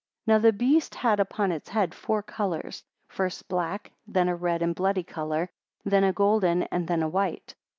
13 0.25 0.33
Now 0.35 0.39
the 0.39 0.51
beast 0.51 0.95
had 0.95 1.19
upon 1.19 1.51
its 1.51 1.69
head 1.69 1.93
four 1.93 2.23
colours; 2.23 2.83
first 3.07 3.47
black, 3.47 3.91
then 4.07 4.27
a 4.29 4.35
red 4.35 4.63
and 4.63 4.73
bloody 4.73 5.03
colour, 5.03 5.51
then 5.85 6.03
a 6.03 6.11
golden, 6.11 6.63
and 6.63 6.87
then 6.87 7.03
a 7.03 7.07
white. 7.07 7.53